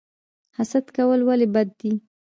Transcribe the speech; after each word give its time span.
حسد 0.57 0.85
کول 0.95 1.19
ولې 1.27 1.47
بد 1.53 1.67
دي؟ 1.79 1.93